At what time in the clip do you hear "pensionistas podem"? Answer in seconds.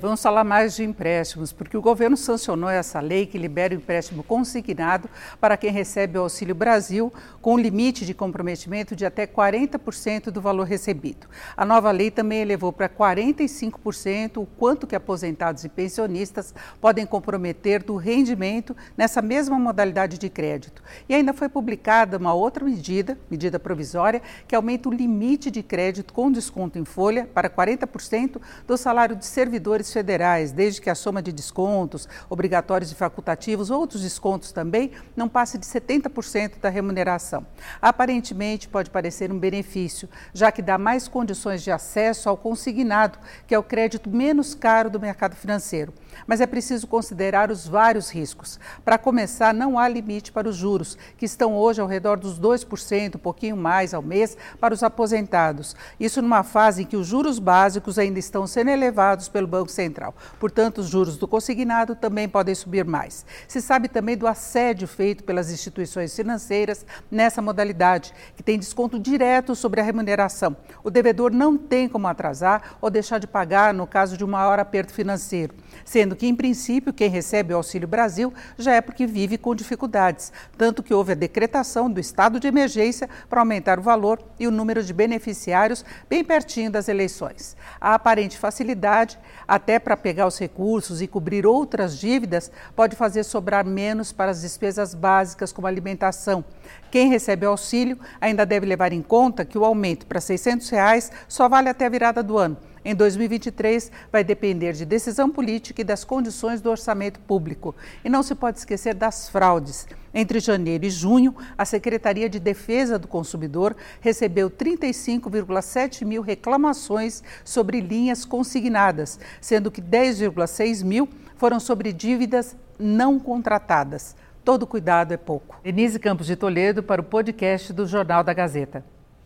15.68-17.04